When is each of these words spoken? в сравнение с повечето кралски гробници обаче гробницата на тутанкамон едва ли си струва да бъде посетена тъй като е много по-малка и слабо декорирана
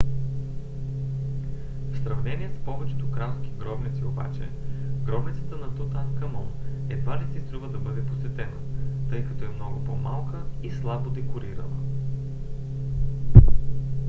в 1.91 1.97
сравнение 2.03 2.49
с 2.49 2.65
повечето 2.65 3.11
кралски 3.11 3.51
гробници 3.59 4.05
обаче 4.05 4.49
гробницата 5.05 5.55
на 5.55 5.75
тутанкамон 5.75 6.47
едва 6.89 7.19
ли 7.21 7.27
си 7.33 7.39
струва 7.47 7.69
да 7.69 7.77
бъде 7.79 8.05
посетена 8.05 8.57
тъй 9.09 9.25
като 9.25 9.45
е 9.45 9.49
много 9.49 9.83
по-малка 9.83 10.45
и 10.63 10.71
слабо 10.71 11.09
декорирана 11.09 11.77